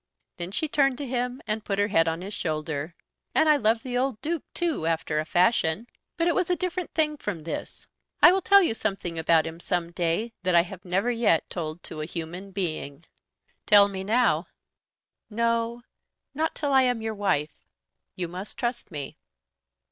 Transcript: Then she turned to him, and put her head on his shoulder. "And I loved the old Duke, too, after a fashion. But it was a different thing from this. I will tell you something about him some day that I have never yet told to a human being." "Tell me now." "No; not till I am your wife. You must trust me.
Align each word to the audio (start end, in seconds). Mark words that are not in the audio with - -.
Then 0.37 0.49
she 0.51 0.67
turned 0.67 0.97
to 0.97 1.05
him, 1.05 1.43
and 1.45 1.63
put 1.63 1.77
her 1.77 1.89
head 1.89 2.07
on 2.07 2.23
his 2.23 2.33
shoulder. 2.33 2.95
"And 3.35 3.47
I 3.47 3.57
loved 3.57 3.83
the 3.83 3.99
old 3.99 4.19
Duke, 4.19 4.41
too, 4.51 4.87
after 4.87 5.19
a 5.19 5.25
fashion. 5.25 5.85
But 6.17 6.27
it 6.27 6.33
was 6.33 6.49
a 6.49 6.55
different 6.55 6.91
thing 6.95 7.17
from 7.17 7.43
this. 7.43 7.85
I 8.19 8.31
will 8.31 8.41
tell 8.41 8.63
you 8.63 8.73
something 8.73 9.19
about 9.19 9.45
him 9.45 9.59
some 9.59 9.91
day 9.91 10.33
that 10.41 10.55
I 10.55 10.63
have 10.63 10.83
never 10.83 11.11
yet 11.11 11.47
told 11.51 11.83
to 11.83 12.01
a 12.01 12.05
human 12.05 12.49
being." 12.49 13.05
"Tell 13.67 13.87
me 13.87 14.03
now." 14.03 14.47
"No; 15.29 15.83
not 16.33 16.55
till 16.55 16.73
I 16.73 16.81
am 16.81 17.03
your 17.03 17.13
wife. 17.13 17.61
You 18.15 18.27
must 18.27 18.57
trust 18.57 18.89
me. 18.89 19.19